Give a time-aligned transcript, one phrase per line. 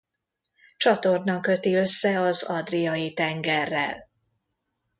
[0.77, 4.09] Csatorna köti össze az Adriai-tengerrel.